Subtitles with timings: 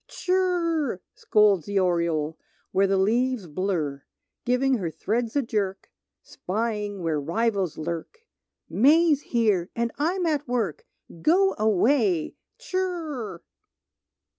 [0.07, 2.35] "Tshirr!" scolds the oriole
[2.71, 4.01] Where the leaves blur,
[4.45, 5.91] Giving her threads a jerk,
[6.23, 8.25] Spying where rivals lurk,
[8.67, 10.87] "May's here, and I'm at work.
[11.21, 13.41] Go away, tshirr!"